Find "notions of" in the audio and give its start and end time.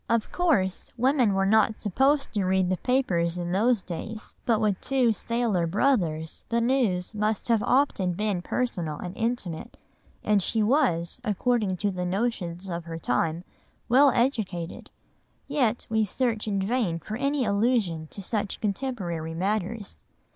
12.03-12.85